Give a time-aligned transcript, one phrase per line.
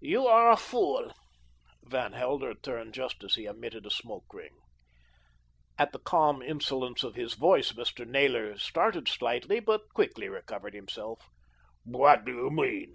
[0.00, 1.12] "You are a fool."
[1.82, 4.56] Van Helder turned just as he emitted a smoke ring.
[5.78, 8.06] At the calm insolence of his tone Mr.
[8.08, 11.28] Naylor started slightly, but quickly recovered himself.
[11.84, 12.94] "What do you mean?"